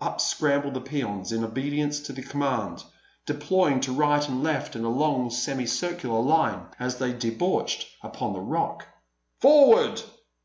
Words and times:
Up 0.00 0.20
scrambled 0.20 0.74
the 0.74 0.80
peons 0.80 1.32
in 1.32 1.42
obedience 1.42 1.98
to 2.02 2.12
the 2.12 2.22
command, 2.22 2.84
deploying 3.26 3.80
to 3.80 3.90
right 3.92 4.28
and 4.28 4.40
left 4.40 4.76
in 4.76 4.84
a 4.84 4.88
long, 4.88 5.28
semicircular 5.28 6.20
line 6.20 6.66
as 6.78 6.98
they 6.98 7.12
debouched 7.12 7.88
upon 8.00 8.32
the 8.32 8.38
Rock. 8.40 8.86
"Forward!" 9.40 10.00